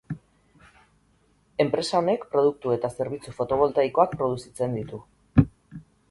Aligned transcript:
Enpresa 1.65 1.99
honek 1.99 2.23
produktu 2.31 2.73
eta 2.75 2.91
zerbitzu 2.97 3.33
foto-boltaikoak 3.41 4.15
produzitzen 4.23 4.73
ditu. 4.79 5.01